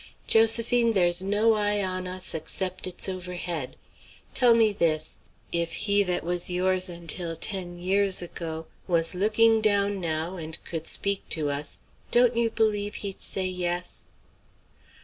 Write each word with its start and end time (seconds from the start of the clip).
"Josephine, 0.25 0.93
there's 0.93 1.21
no 1.21 1.53
eye 1.53 1.83
on 1.83 2.07
us 2.07 2.33
except 2.33 2.87
it's 2.87 3.07
overhead. 3.07 3.77
Tell 4.33 4.55
me 4.55 4.71
this; 4.73 5.19
if 5.51 5.73
he 5.73 6.01
that 6.01 6.23
was 6.23 6.49
yours 6.49 6.89
until 6.89 7.35
ten 7.35 7.77
years 7.77 8.19
ago 8.19 8.65
was 8.87 9.13
looking 9.13 9.61
down 9.61 9.99
now 9.99 10.37
and 10.37 10.57
could 10.63 10.87
speak 10.87 11.29
to 11.29 11.51
us, 11.51 11.77
don't 12.09 12.35
you 12.35 12.49
believe 12.49 12.95
he'd 12.95 13.21
say 13.21 13.45
yes?" 13.45 14.07